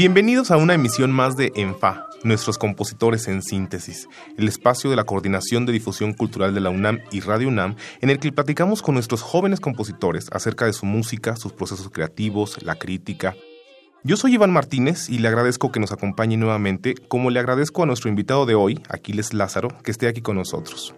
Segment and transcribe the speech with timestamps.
[0.00, 4.08] Bienvenidos a una emisión más de ENFA, nuestros compositores en síntesis,
[4.38, 8.08] el espacio de la Coordinación de Difusión Cultural de la UNAM y Radio UNAM, en
[8.08, 12.76] el que platicamos con nuestros jóvenes compositores acerca de su música, sus procesos creativos, la
[12.76, 13.34] crítica.
[14.02, 17.86] Yo soy Iván Martínez y le agradezco que nos acompañe nuevamente, como le agradezco a
[17.86, 20.94] nuestro invitado de hoy, Aquiles Lázaro, que esté aquí con nosotros.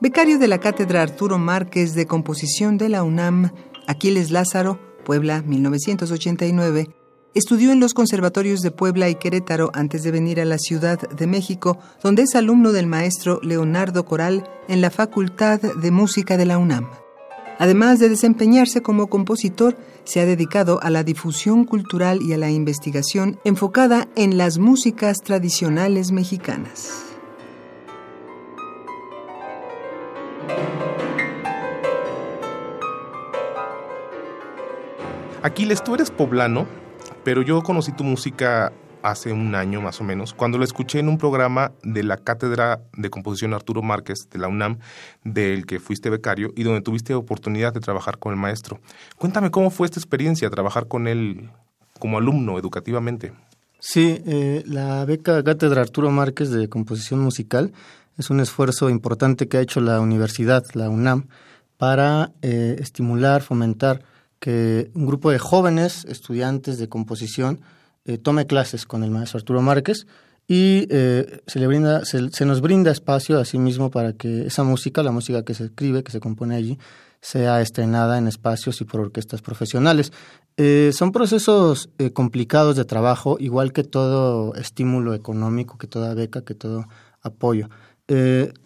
[0.00, 3.52] Becario de la Cátedra Arturo Márquez de Composición de la UNAM,
[3.86, 6.90] Aquiles Lázaro Puebla, 1989,
[7.32, 11.28] estudió en los conservatorios de Puebla y Querétaro antes de venir a la Ciudad de
[11.28, 16.58] México, donde es alumno del maestro Leonardo Coral en la Facultad de Música de la
[16.58, 16.90] UNAM.
[17.60, 22.50] Además de desempeñarse como compositor, se ha dedicado a la difusión cultural y a la
[22.50, 27.05] investigación enfocada en las músicas tradicionales mexicanas.
[35.46, 36.66] Aquiles, tú eres poblano,
[37.22, 38.72] pero yo conocí tu música
[39.04, 42.80] hace un año más o menos, cuando la escuché en un programa de la Cátedra
[42.94, 44.80] de Composición Arturo Márquez de la UNAM,
[45.22, 48.80] del que fuiste becario y donde tuviste oportunidad de trabajar con el maestro.
[49.18, 51.48] Cuéntame cómo fue esta experiencia, trabajar con él
[52.00, 53.32] como alumno educativamente.
[53.78, 57.72] Sí, eh, la beca Cátedra Arturo Márquez de Composición Musical
[58.18, 61.28] es un esfuerzo importante que ha hecho la universidad, la UNAM,
[61.76, 64.02] para eh, estimular, fomentar
[64.38, 67.60] que un grupo de jóvenes estudiantes de composición
[68.04, 70.06] eh, tome clases con el maestro Arturo Márquez
[70.46, 74.62] y eh, se, le brinda, se, nos brinda espacio a sí mismo para que esa
[74.62, 76.78] música, la música que se escribe, que se compone allí,
[77.20, 80.12] sea estrenada en espacios y por orquestas profesionales.
[80.56, 86.54] Eh, son procesos complicados de trabajo, igual que todo estímulo económico, que toda beca, que
[86.54, 86.86] todo
[87.22, 87.68] apoyo.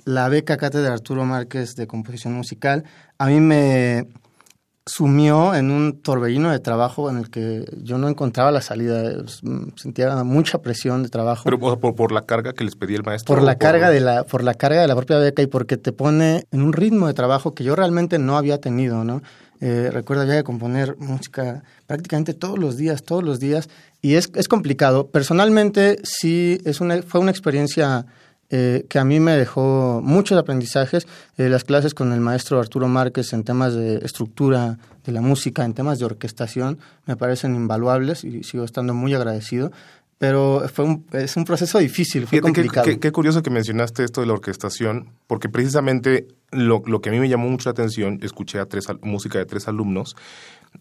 [0.04, 2.84] la beca Cátedra Arturo Márquez de Composición Musical
[3.16, 4.06] a mí me,
[4.86, 9.24] sumió en un torbellino de trabajo en el que yo no encontraba la salida,
[9.76, 11.44] sentía mucha presión de trabajo.
[11.44, 13.34] Pero por, la carga que les pedía el maestro.
[13.34, 15.92] Por la carga de la por la carga de la propia beca y porque te
[15.92, 19.22] pone en un ritmo de trabajo que yo realmente no había tenido, ¿no?
[19.62, 23.68] Eh, recuerdo ya de componer música prácticamente todos los días, todos los días,
[24.00, 25.08] y es, es complicado.
[25.08, 28.06] Personalmente sí es una, fue una experiencia
[28.50, 31.06] eh, que a mí me dejó muchos aprendizajes.
[31.38, 35.64] Eh, las clases con el maestro Arturo Márquez en temas de estructura de la música,
[35.64, 39.70] en temas de orquestación, me parecen invaluables y sigo estando muy agradecido.
[40.18, 42.86] Pero fue un, es un proceso difícil, fue complicado.
[43.00, 47.18] Qué, curioso que mencionaste esto de la orquestación, porque precisamente lo, lo, que a mí
[47.18, 50.16] me llamó mucho la atención, escuché a tres, música de tres alumnos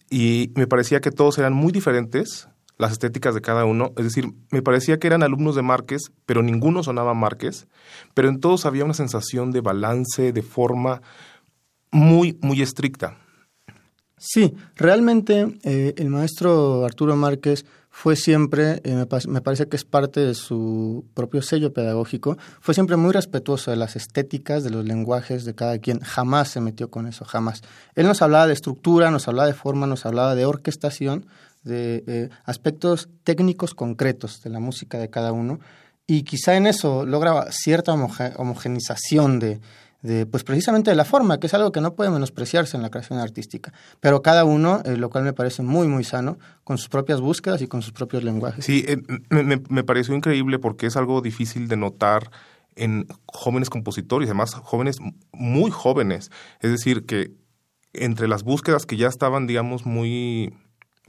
[0.09, 3.91] y me parecía que todos eran muy diferentes, las estéticas de cada uno.
[3.97, 7.67] Es decir, me parecía que eran alumnos de Márquez, pero ninguno sonaba Márquez,
[8.15, 11.01] pero en todos había una sensación de balance, de forma
[11.91, 13.17] muy, muy estricta.
[14.17, 20.21] Sí, realmente eh, el maestro Arturo Márquez fue siempre, eh, me, parece que es parte
[20.21, 25.43] de su propio sello pedagógico, fue siempre muy respetuoso de las estéticas, de los lenguajes
[25.43, 27.61] de cada quien, jamás se metió con eso, jamás.
[27.95, 31.25] Él nos hablaba de estructura, nos hablaba de forma, nos hablaba de orquestación,
[31.63, 35.59] de eh, aspectos técnicos concretos de la música de cada uno.
[36.07, 39.61] Y quizá en eso logra cierta homogenización de,
[40.01, 42.89] de, pues precisamente de la forma, que es algo que no puede menospreciarse en la
[42.89, 46.89] creación artística, pero cada uno, eh, lo cual me parece muy, muy sano, con sus
[46.89, 48.65] propias búsquedas y con sus propios lenguajes.
[48.65, 48.97] Sí, eh,
[49.29, 52.31] me, me, pareció increíble porque es algo difícil de notar
[52.75, 54.97] en jóvenes compositores, además jóvenes
[55.33, 56.31] muy jóvenes,
[56.61, 57.33] es decir, que
[57.93, 60.53] entre las búsquedas que ya estaban, digamos, muy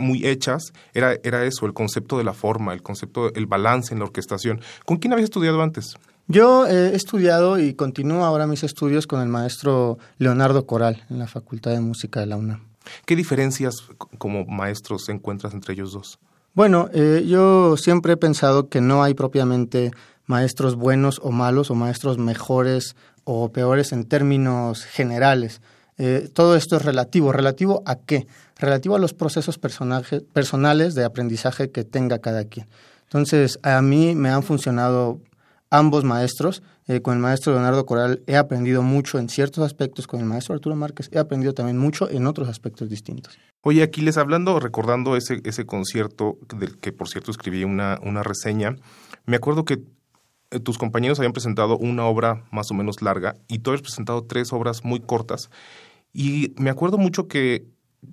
[0.01, 4.01] muy hechas, era, era eso, el concepto de la forma, el concepto, el balance en
[4.01, 4.61] la orquestación.
[4.85, 5.97] ¿Con quién habías estudiado antes?
[6.27, 11.27] Yo he estudiado y continúo ahora mis estudios con el maestro Leonardo Coral en la
[11.27, 12.63] Facultad de Música de la UNAM.
[13.05, 13.75] ¿Qué diferencias
[14.19, 16.19] como maestros encuentras entre ellos dos?
[16.55, 19.93] Bueno, eh, yo siempre he pensado que no hay propiamente
[20.27, 25.61] maestros buenos o malos o maestros mejores o peores en términos generales.
[26.03, 27.31] Eh, todo esto es relativo.
[27.31, 28.27] ¿Relativo a qué?
[28.59, 32.69] Relativo a los procesos personales de aprendizaje que tenga cada quien.
[33.03, 35.21] Entonces, a mí me han funcionado
[35.69, 36.63] ambos maestros.
[36.89, 40.55] Eh, con el maestro Leonardo Coral he aprendido mucho en ciertos aspectos, con el maestro
[40.55, 43.39] Arturo Márquez he aprendido también mucho en otros aspectos distintos.
[43.61, 48.75] Oye, Aquiles, hablando, recordando ese, ese concierto, del que por cierto escribí una, una reseña,
[49.27, 49.83] me acuerdo que
[50.51, 54.25] eh, tus compañeros habían presentado una obra más o menos larga y tú habías presentado
[54.25, 55.51] tres obras muy cortas.
[56.13, 57.67] Y me acuerdo mucho que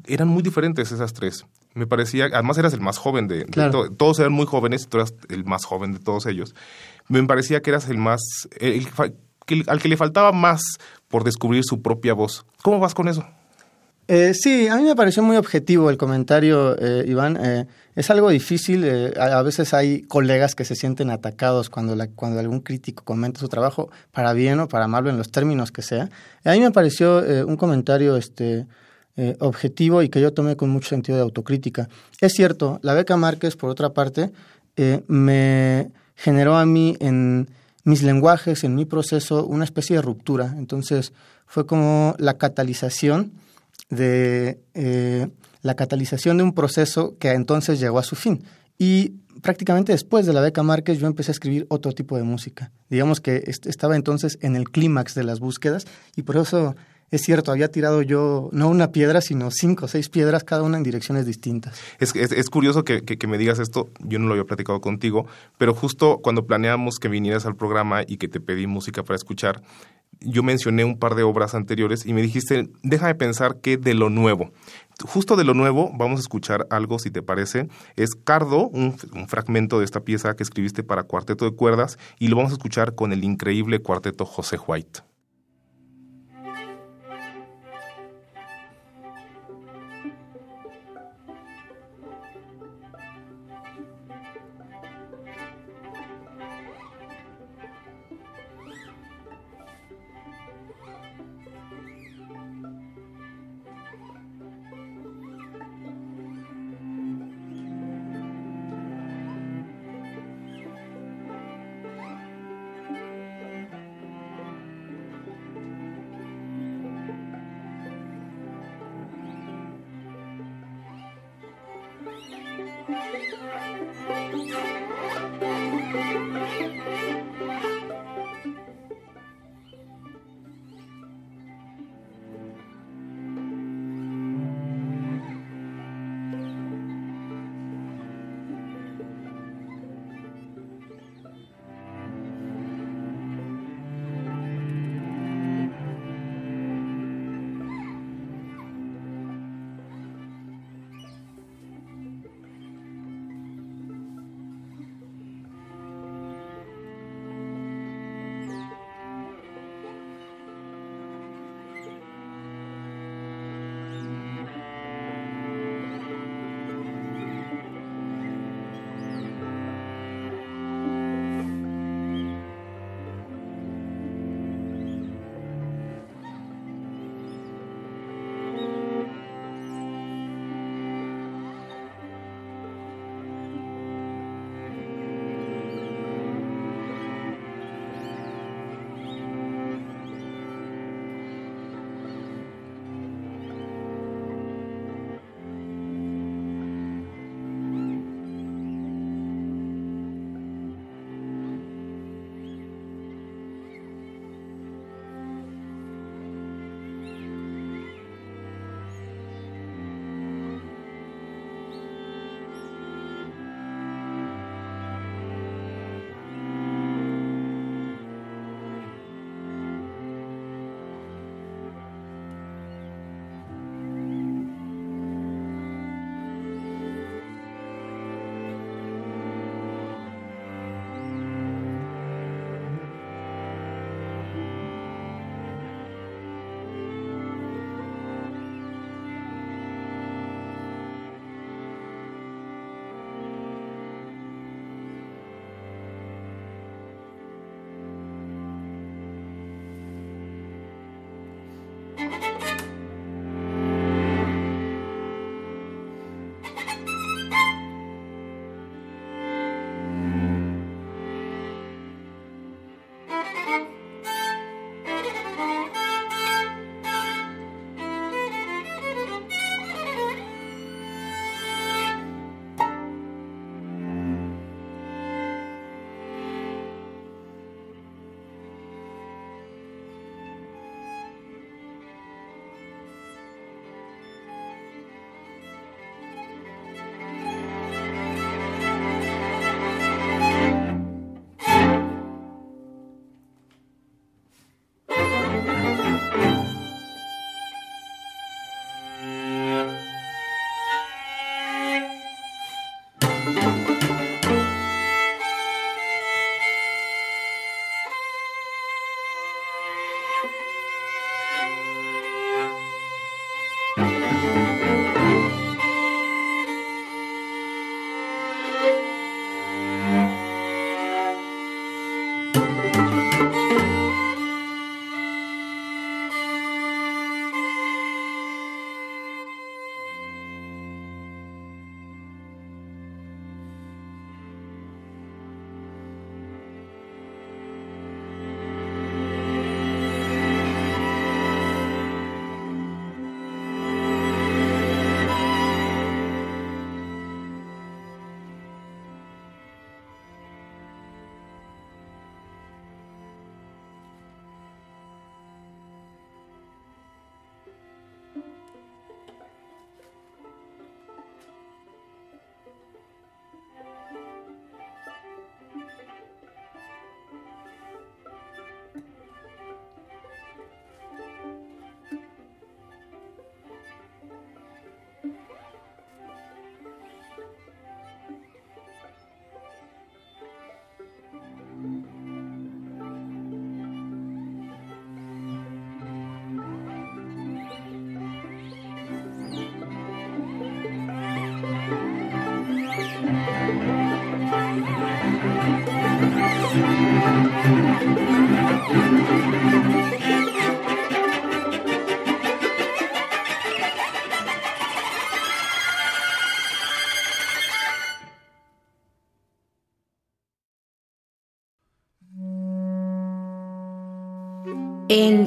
[0.05, 1.45] eran muy diferentes esas tres.
[1.73, 3.45] Me parecía, además eras el más joven de,
[3.97, 6.55] todos eran muy jóvenes y tú eras el más joven de todos ellos.
[7.07, 8.21] Me parecía que eras el más,
[9.67, 10.61] al que le faltaba más
[11.07, 12.45] por descubrir su propia voz.
[12.63, 13.25] ¿Cómo vas con eso?
[14.09, 17.37] Eh, sí, a mí me pareció muy objetivo el comentario, eh, Iván.
[17.43, 18.83] Eh, es algo difícil.
[18.85, 23.49] Eh, a, veces hay colegas que se sienten atacados cuando, cuando algún crítico comenta su
[23.49, 26.09] trabajo, para bien o para malo, en los términos que sea.
[26.45, 28.65] A mí me pareció un comentario este,
[29.39, 31.89] objetivo y que yo tomé con mucho sentido de autocrítica.
[32.21, 34.31] Es cierto, la beca Márquez, por otra parte,
[35.07, 37.49] me generó a mí en
[37.83, 40.53] mis lenguajes, en mi proceso, una especie de ruptura.
[40.57, 41.11] Entonces,
[41.45, 43.33] fue como la catalización
[43.89, 45.27] de eh,
[45.61, 48.43] la catalización de un proceso que entonces llegó a su fin.
[48.77, 52.71] Y prácticamente después de la beca Márquez yo empecé a escribir otro tipo de música.
[52.89, 55.85] Digamos que estaba entonces en el clímax de las búsquedas
[56.15, 56.75] y por eso
[57.09, 60.75] es cierto, había tirado yo no una piedra, sino cinco o seis piedras, cada una
[60.75, 61.79] en direcciones distintas.
[61.99, 65.25] Es, es, curioso que, que, me digas esto, yo no lo había platicado contigo,
[65.57, 69.61] pero justo cuando planeamos que vinieras al programa y que te pedí música para escuchar,
[70.21, 74.09] yo mencioné un par de obras anteriores y me dijiste, déjame pensar que de lo
[74.09, 74.51] nuevo.
[75.05, 77.67] Justo de lo nuevo, vamos a escuchar algo, si te parece.
[77.95, 82.29] Es Cardo, un, un, fragmento de esta pieza que escribiste para Cuarteto de Cuerdas, y
[82.29, 85.01] lo vamos a escuchar con el increíble cuarteto José White.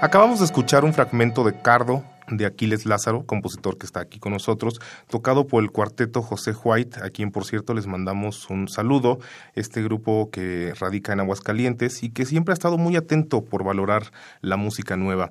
[0.00, 4.32] Acabamos de escuchar un fragmento de Cardo de Aquiles Lázaro, compositor que está aquí con
[4.32, 9.18] nosotros, tocado por el cuarteto José White, a quien por cierto les mandamos un saludo,
[9.54, 14.04] este grupo que radica en Aguascalientes y que siempre ha estado muy atento por valorar
[14.40, 15.30] la música nueva.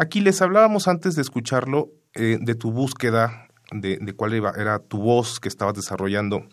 [0.00, 5.38] Aquí les hablábamos antes de escucharlo eh, de tu búsqueda, de, cuál era tu voz
[5.38, 6.48] que estabas desarrollando.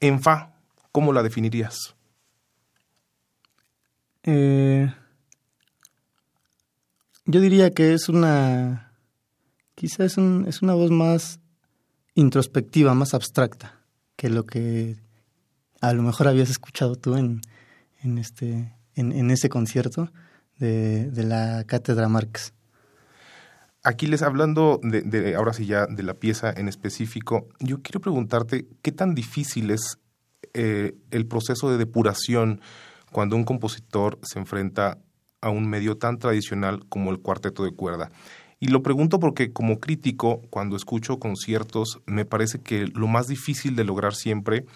[0.00, 0.56] En Fa,
[0.90, 1.94] ¿cómo la definirías?
[4.24, 4.92] Eh,
[7.24, 8.90] yo diría que es una,
[9.76, 11.38] quizás es, una voz más
[12.16, 13.78] introspectiva, más abstracta
[14.16, 14.96] que lo que
[15.80, 17.42] a lo mejor habías escuchado tú en,
[18.02, 20.10] en, este, en, ese concierto
[20.56, 22.54] de, de la Cátedra Marx.
[23.88, 28.92] Aquiles, hablando de, ahora sí ya de la pieza en específico, yo quiero preguntarte qué
[28.92, 29.98] tan difícil es
[30.52, 32.60] eh, el proceso de depuración
[33.12, 34.98] cuando un compositor se enfrenta
[35.40, 38.10] a un medio tan tradicional como el cuarteto de cuerda.
[38.60, 43.74] Y lo pregunto porque como crítico, cuando escucho conciertos, me parece que lo más difícil
[43.74, 44.66] de lograr siempre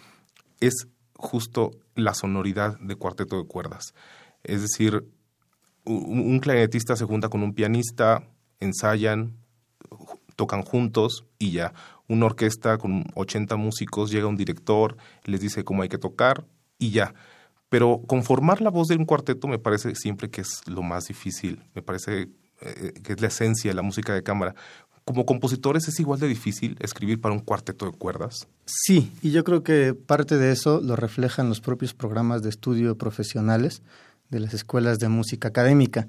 [0.61, 3.93] es justo la sonoridad de cuarteto de cuerdas.
[4.43, 5.05] Es decir,
[5.85, 8.23] un clarinetista se junta con un pianista,
[8.63, 9.37] ensayan,
[10.37, 11.73] tocan juntos y ya.
[12.09, 16.45] Una orquesta con 80 músicos, llega un director, les dice cómo hay que tocar
[16.79, 17.15] y ya.
[17.69, 21.63] Pero conformar la voz de un cuarteto me parece siempre que es lo más difícil,
[21.75, 22.29] me parece
[22.61, 24.55] eh, que es la esencia de la música de cámara.
[25.05, 28.47] Como compositores es igual de difícil escribir para un cuarteto de cuerdas.
[28.67, 32.97] Sí, y yo creo que parte de eso lo reflejan los propios programas de estudio
[32.97, 33.83] profesionales
[34.29, 36.07] de las escuelas de música académica.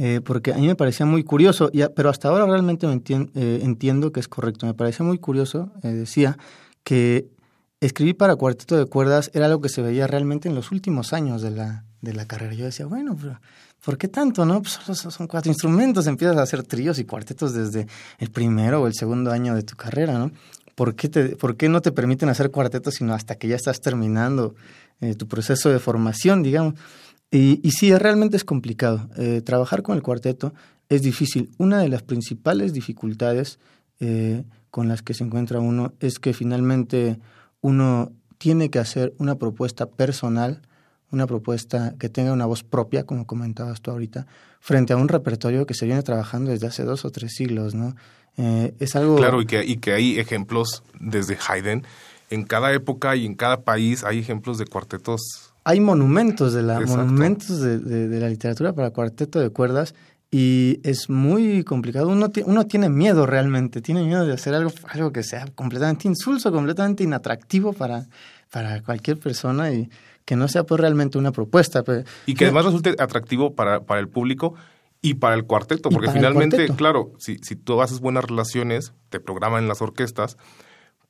[0.00, 4.20] Eh, porque a mí me parecía muy curioso, pero hasta ahora realmente eh, entiendo que
[4.20, 4.64] es correcto.
[4.64, 6.38] Me parecía muy curioso, eh, decía,
[6.84, 7.26] que
[7.80, 11.42] escribir para cuarteto de cuerdas era algo que se veía realmente en los últimos años
[11.42, 12.54] de la, de la carrera.
[12.54, 13.40] Yo decía, bueno, pero
[13.84, 14.46] ¿por qué tanto?
[14.46, 17.88] no pues son cuatro instrumentos, empiezas a hacer tríos y cuartetos desde
[18.18, 20.30] el primero o el segundo año de tu carrera, ¿no?
[20.76, 23.80] ¿Por qué, te, ¿Por qué no te permiten hacer cuartetos sino hasta que ya estás
[23.80, 24.54] terminando
[25.16, 26.74] tu proceso de formación, digamos?
[27.30, 29.08] Y, y sí, realmente es complicado.
[29.16, 30.54] Eh, trabajar con el cuarteto
[30.88, 31.50] es difícil.
[31.58, 33.58] Una de las principales dificultades
[34.00, 37.18] eh, con las que se encuentra uno es que finalmente
[37.60, 40.62] uno tiene que hacer una propuesta personal,
[41.10, 44.26] una propuesta que tenga una voz propia, como comentabas tú ahorita,
[44.60, 47.94] frente a un repertorio que se viene trabajando desde hace dos o tres siglos, ¿no?
[48.36, 49.16] Eh, es algo...
[49.16, 51.84] Claro, y que, y que hay ejemplos desde Haydn.
[52.30, 56.80] En cada época y en cada país hay ejemplos de cuartetos hay monumentos de la
[56.80, 59.94] monumentos de, la literatura para cuarteto de cuerdas
[60.30, 62.08] y es muy complicado.
[62.08, 66.52] Uno, uno tiene miedo realmente, tiene miedo de hacer algo, algo que sea completamente insulso,
[66.52, 68.06] completamente inatractivo para,
[68.50, 69.90] para cualquier persona y
[70.24, 71.82] que no sea pues realmente una propuesta.
[72.26, 74.54] y que además resulte atractivo para, para el público
[75.00, 79.68] y para el cuarteto, porque finalmente, claro, si, si tú haces buenas relaciones, te programan
[79.68, 80.36] las orquestas,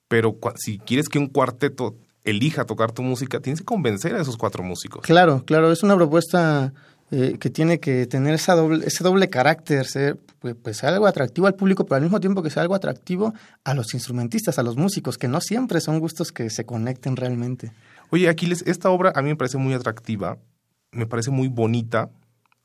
[0.09, 1.97] pero si quieres que un cuarteto
[2.31, 5.03] elija tocar tu música, tienes que convencer a esos cuatro músicos.
[5.05, 6.73] Claro, claro, es una propuesta
[7.11, 11.47] eh, que tiene que tener esa doble, ese doble carácter, ser pues, pues, algo atractivo
[11.47, 13.33] al público, pero al mismo tiempo que sea algo atractivo
[13.65, 17.73] a los instrumentistas, a los músicos, que no siempre son gustos que se conecten realmente.
[18.11, 20.37] Oye, Aquiles, esta obra a mí me parece muy atractiva,
[20.93, 22.11] me parece muy bonita,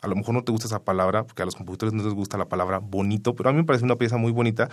[0.02, 2.38] a lo mejor no te gusta esa palabra, porque a los compositores no les gusta
[2.38, 4.70] la palabra bonito, pero a mí me parece una pieza muy bonita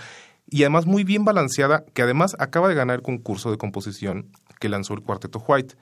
[0.48, 4.68] y además muy bien balanceada, que además acaba de ganar el concurso de composición que
[4.68, 5.74] lanzó el Cuarteto White.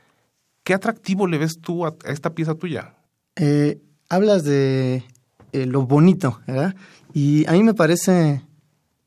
[0.63, 2.95] ¿Qué atractivo le ves tú a, esta pieza tuya?
[3.37, 5.05] Eh, hablas de
[5.53, 6.75] eh, lo bonito, ¿verdad?
[7.13, 8.43] Y a mí me parece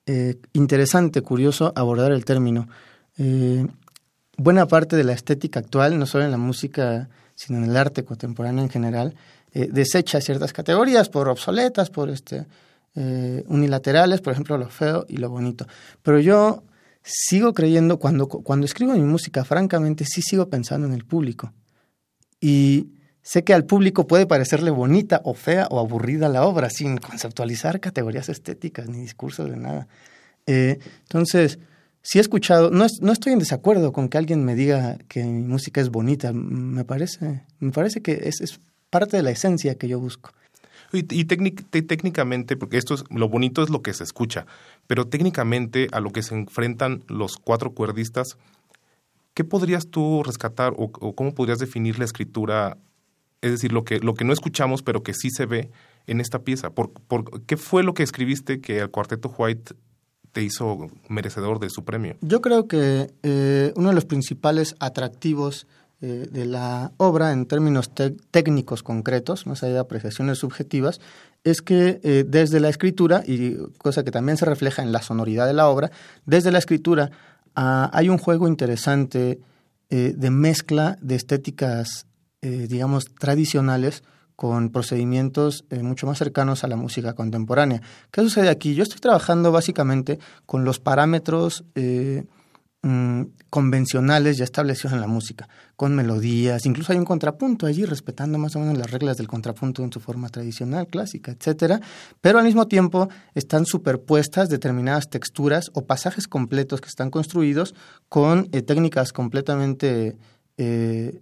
[0.06, 2.68] eh, interesante, curioso abordar el término.
[4.38, 8.04] buena parte de la estética actual, no solo en la música, sino en el arte
[8.04, 9.16] contemporáneo en general,
[9.54, 12.48] desecha ciertas categorías por obsoletas, por este,
[13.46, 15.68] unilaterales, por ejemplo, lo feo y lo bonito.
[16.02, 16.64] Pero yo
[17.04, 21.54] sigo creyendo, cuando, cuando escribo mi música, francamente, sí sigo pensando en el público.
[22.40, 22.90] Y
[23.22, 27.80] sé que al público puede parecerle bonita o fea o aburrida la obra, sin conceptualizar
[27.80, 29.88] categorías estéticas ni discursos de nada.
[30.48, 31.60] Eh, entonces,
[32.02, 35.44] sí he escuchado, no, no estoy en desacuerdo con que alguien me diga que mi
[35.44, 39.88] música es bonita, me parece, me parece que es, es parte de la esencia que
[39.88, 40.32] yo busco.
[40.94, 44.46] Y, técnicamente, porque esto es, lo bonito es lo que se escucha,
[44.92, 48.36] pero técnicamente a lo que se enfrentan los cuatro cuerdistas,
[49.34, 52.78] ¿qué podrías tú rescatar o, cómo podrías definir la escritura?
[53.40, 55.72] Es decir, lo que, lo que no escuchamos, pero que sí se ve
[56.08, 56.72] en esta pieza.
[56.72, 56.92] ¿Por,
[57.46, 59.76] ¿Qué fue lo que escribiste que el cuarteto White
[60.34, 62.18] te hizo merecedor de su premio?
[62.20, 65.68] Yo creo que eh, uno de los principales atractivos
[66.02, 67.92] eh, de la obra en términos
[68.32, 71.00] técnicos concretos, más allá de apreciaciones subjetivas,
[71.44, 75.48] es que eh, desde la escritura, y cosa que también se refleja en la sonoridad
[75.48, 75.92] de la obra,
[76.26, 77.12] desde la escritura
[77.56, 79.40] ah, hay un juego interesante
[79.90, 82.06] eh, de mezcla de estéticas,
[82.44, 84.02] digamos, tradicionales
[84.36, 87.84] con procedimientos mucho más cercanos a la música contemporánea.
[88.10, 88.74] ¿Qué sucede aquí?
[88.74, 91.64] Yo estoy trabajando básicamente con los parámetros
[92.84, 98.40] Mm, convencionales ya establecidos en la música, con melodías, incluso hay un contrapunto allí respetando
[98.40, 101.80] más o menos las reglas del contrapunto en su forma tradicional, clásica, etcétera,
[102.22, 107.76] pero al mismo tiempo están superpuestas determinadas texturas o pasajes completos que están construidos
[108.10, 110.18] con eh, técnicas completamente
[110.58, 111.22] eh,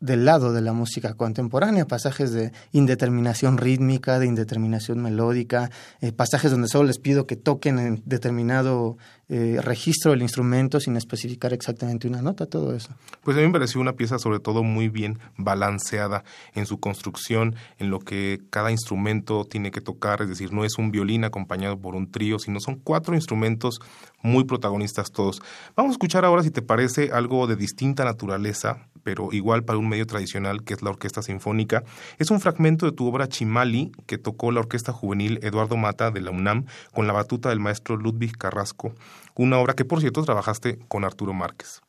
[0.00, 6.50] del lado de la música contemporánea, pasajes de indeterminación rítmica, de indeterminación melódica, eh, pasajes
[6.50, 8.96] donde solo les pido que toquen en determinado
[9.32, 12.88] eh, registro del instrumento sin especificar exactamente una nota, todo eso.
[13.22, 17.54] Pues a mí me pareció una pieza sobre todo muy bien balanceada en su construcción,
[17.78, 21.78] en lo que cada instrumento tiene que tocar, es decir, no es un violín acompañado
[21.78, 23.80] por un trío, sino son cuatro instrumentos
[24.22, 25.40] muy protagonistas todos.
[25.76, 29.88] Vamos a escuchar ahora, si te parece, algo de distinta naturaleza, pero igual para un
[29.88, 31.84] medio tradicional que es la Orquesta Sinfónica.
[32.18, 36.20] Es un fragmento de tu obra Chimali que tocó la Orquesta Juvenil Eduardo Mata de
[36.20, 38.94] la UNAM con la batuta del maestro Ludwig Carrasco,
[39.34, 41.80] una obra que por cierto trabajaste con Arturo Márquez.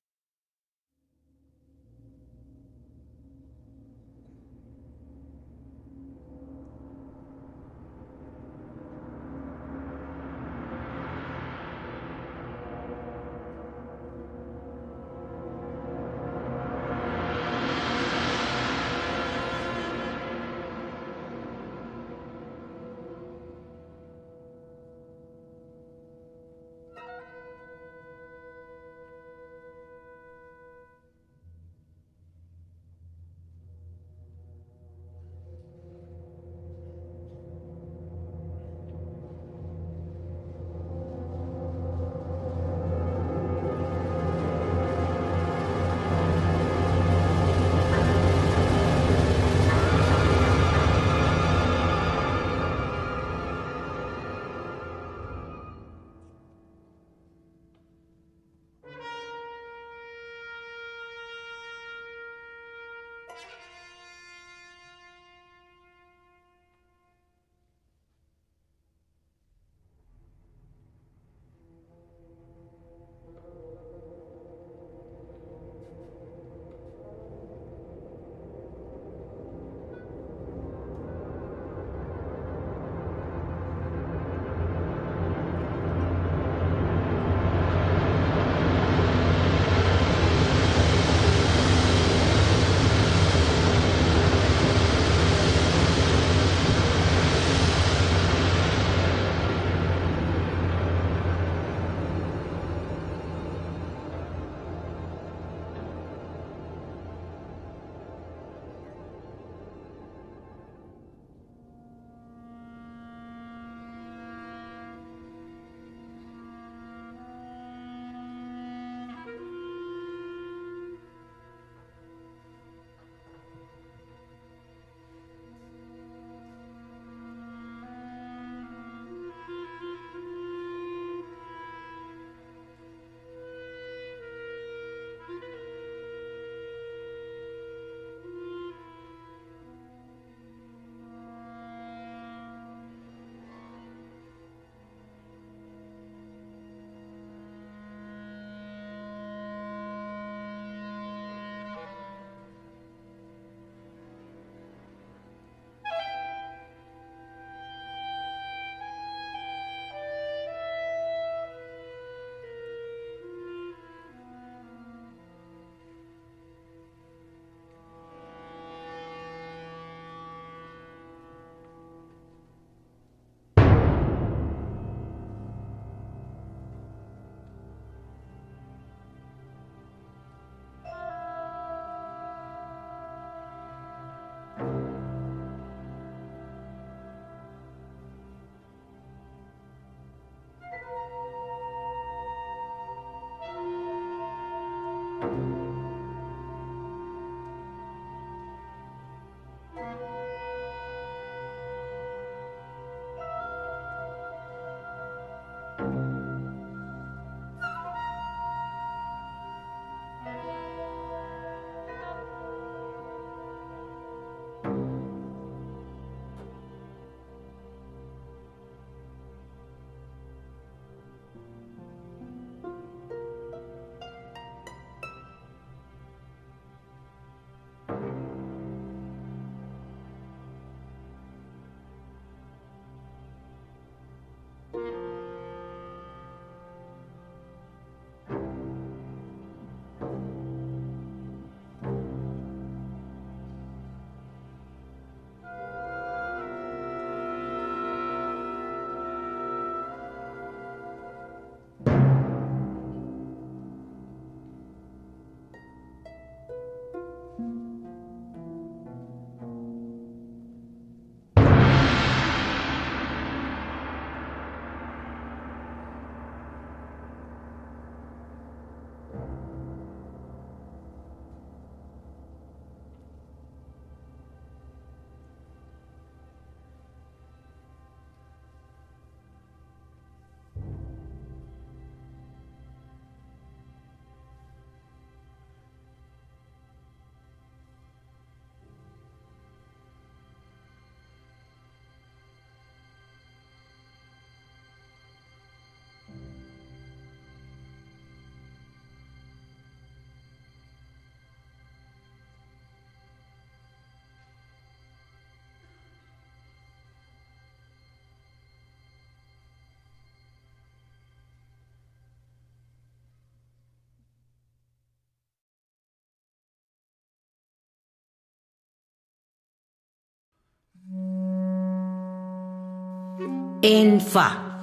[323.63, 324.59] En Fa.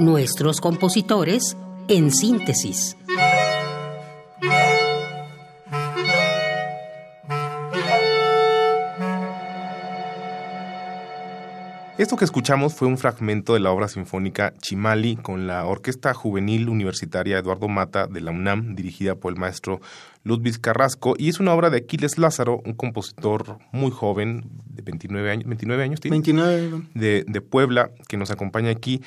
[0.00, 2.96] Nuestros compositores en síntesis.
[12.02, 16.68] Esto que escuchamos fue un fragmento de la obra sinfónica Chimali con la Orquesta Juvenil
[16.68, 19.80] Universitaria Eduardo Mata de la UNAM, dirigida por el maestro
[20.24, 25.30] Ludwig Carrasco, y es una obra de Aquiles Lázaro, un compositor muy joven, de 29
[25.30, 26.88] años, 29 años tiene, 29.
[26.94, 29.00] De, de Puebla, que nos acompaña aquí.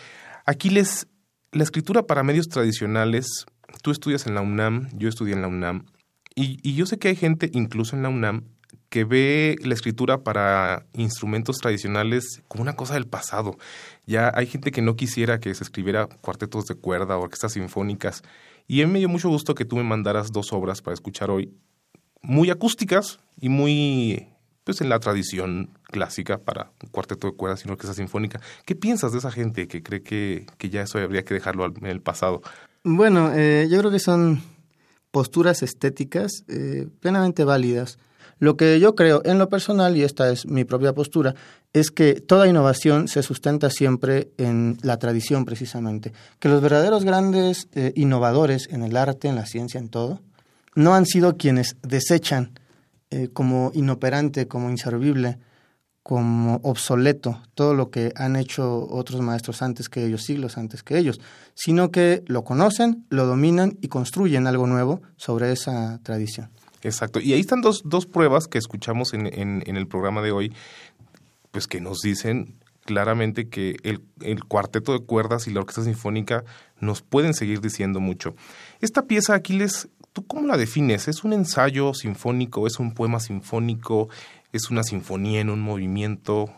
[0.45, 1.07] Aquiles,
[1.51, 3.45] la escritura para medios tradicionales,
[3.81, 5.85] tú estudias en la UNAM, yo estudié en la UNAM,
[6.33, 8.45] y, y yo sé que hay gente, incluso en la UNAM,
[8.95, 13.57] que ve la escritura para instrumentos tradicionales como una cosa del pasado.
[14.05, 18.23] Ya hay gente que no quisiera que se escribiera cuartetos de cuerda o orquestas sinfónicas.
[18.69, 21.29] Y a mí me dio mucho gusto que tú me mandaras dos obras para escuchar
[21.29, 21.51] hoy,
[22.21, 24.29] muy acústicas y muy
[24.63, 28.39] pues en la tradición clásica para un cuarteto de cuerdas y una orquesta sinfónica.
[28.63, 31.85] ¿Qué piensas de esa gente que cree que, que ya eso habría que dejarlo en
[31.85, 32.41] el pasado?
[32.85, 34.41] Bueno, eh, yo creo que son
[35.11, 37.99] posturas estéticas eh, plenamente válidas.
[38.37, 41.35] Lo que yo creo en lo personal, y esta es mi propia postura,
[41.73, 46.13] es que toda innovación se sustenta siempre en la tradición precisamente.
[46.39, 50.21] Que los verdaderos grandes eh, innovadores en el arte, en la ciencia, en todo,
[50.75, 52.59] no han sido quienes desechan
[53.09, 55.37] eh, como inoperante, como inservible,
[56.03, 60.99] como obsoleto todo lo que han hecho otros maestros antes que ellos, siglos antes que
[60.99, 61.19] ellos,
[61.55, 66.51] sino que lo conocen, lo dominan y construyen algo nuevo sobre esa tradición.
[66.85, 67.19] Exacto.
[67.19, 70.53] Y ahí están dos, dos pruebas que escuchamos en, en, el programa de hoy,
[71.49, 76.43] pues que nos dicen claramente que el, el, cuarteto de cuerdas y la orquesta sinfónica
[76.79, 78.35] nos pueden seguir diciendo mucho.
[78.81, 81.07] Esta pieza, Aquiles, ¿tú cómo la defines?
[81.07, 82.67] ¿Es un ensayo sinfónico?
[82.67, 84.09] ¿Es un poema sinfónico?
[84.53, 86.53] ¿Es una sinfonía en un movimiento?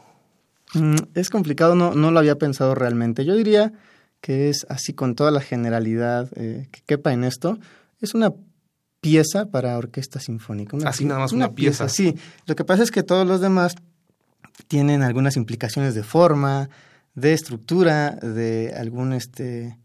[0.74, 3.24] Mm, es complicado, no, no lo había pensado realmente.
[3.24, 3.72] Yo diría
[4.20, 7.58] que es así con toda la generalidad eh, que quepa en esto.
[8.02, 8.34] Es una
[9.02, 10.78] pieza para orquesta sinfónica.
[10.86, 11.90] Así nada más una, pieza.
[11.90, 13.76] Sí, lo que pasa es que todos los demás
[14.68, 16.70] tienen algunas implicaciones de forma,
[17.16, 19.78] de estructura, de algún este,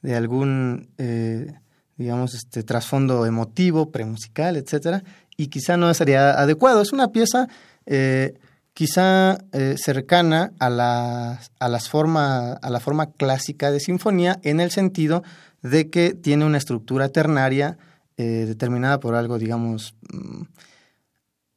[0.00, 1.52] de algún eh,
[1.96, 5.04] digamos este trasfondo emotivo, premusical, etcétera,
[5.36, 6.82] y quizá no sería adecuado.
[6.82, 7.48] Es una pieza
[7.86, 8.34] eh,
[8.74, 14.60] quizá eh, cercana a la, a, las forma, a la forma clásica de sinfonía en
[14.60, 15.22] el sentido
[15.62, 17.78] de que tiene una estructura ternaria
[18.22, 19.96] eh, determinada por algo, digamos,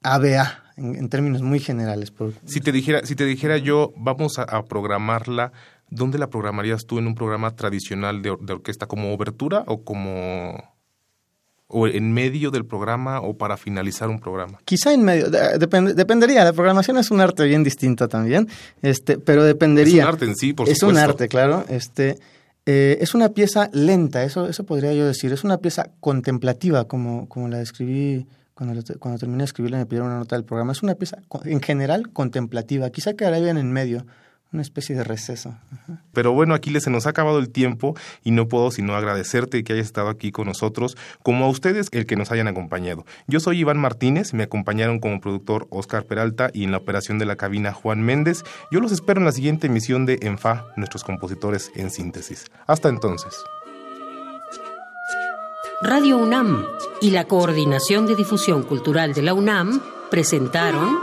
[0.01, 2.11] ABA, mm, en, términos muy generales.
[2.45, 5.51] Si, te dijera, si te dijera yo, vamos a, programarla,
[5.89, 8.87] ¿dónde la programarías tú en un programa tradicional de, orquesta?
[8.87, 10.75] ¿Como obertura o como
[11.67, 14.59] o en medio del programa o para finalizar un programa?
[14.65, 18.47] Quizá en medio, dependería, la programación es un arte bien distinto también,
[18.81, 20.01] este, pero dependería.
[20.01, 20.99] Es un arte en sí, por es supuesto.
[20.99, 22.17] Es un arte, claro, este,
[22.65, 25.31] eh, es una pieza lenta, eso, eso podría yo decir.
[25.31, 30.07] Es una pieza contemplativa, como, como la describí cuando, cuando terminé de escribirla me pidieron
[30.09, 30.71] una nota del programa.
[30.71, 32.89] Es una pieza en general contemplativa.
[32.89, 34.05] Quizá quedaría bien en medio
[34.51, 35.55] una especie de receso.
[36.13, 39.73] Pero bueno, Aquiles, se nos ha acabado el tiempo y no puedo sino agradecerte que
[39.73, 43.05] hayas estado aquí con nosotros, como a ustedes el que nos hayan acompañado.
[43.27, 47.25] Yo soy Iván Martínez, me acompañaron como productor Oscar Peralta y en la operación de
[47.25, 48.43] la cabina Juan Méndez.
[48.71, 52.45] Yo los espero en la siguiente emisión de ENFA, nuestros compositores en síntesis.
[52.65, 53.43] Hasta entonces.
[55.81, 56.65] Radio UNAM
[57.01, 60.97] y la Coordinación de Difusión Cultural de la UNAM presentaron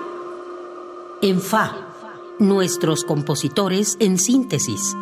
[1.21, 1.92] ENFA
[2.39, 4.95] nuestros compositores en síntesis.